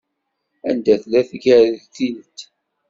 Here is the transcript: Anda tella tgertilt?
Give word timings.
Anda 0.69 0.95
tella 1.01 1.21
tgertilt? 1.29 2.39